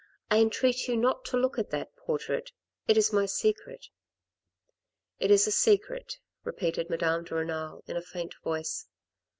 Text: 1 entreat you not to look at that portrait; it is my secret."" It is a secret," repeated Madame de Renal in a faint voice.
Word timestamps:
1 0.31 0.39
entreat 0.39 0.87
you 0.87 0.97
not 0.97 1.23
to 1.25 1.37
look 1.37 1.59
at 1.59 1.69
that 1.69 1.95
portrait; 1.95 2.51
it 2.87 2.97
is 2.97 3.13
my 3.13 3.27
secret."" 3.27 3.89
It 5.19 5.29
is 5.29 5.45
a 5.45 5.51
secret," 5.51 6.17
repeated 6.43 6.89
Madame 6.89 7.23
de 7.23 7.35
Renal 7.35 7.83
in 7.85 7.95
a 7.95 8.01
faint 8.01 8.33
voice. 8.43 8.87